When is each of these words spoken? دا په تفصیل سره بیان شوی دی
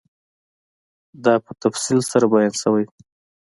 دا 1.23 1.33
په 1.45 1.51
تفصیل 1.63 1.99
سره 2.11 2.25
بیان 2.31 2.53
شوی 2.61 2.83
دی 2.89 2.97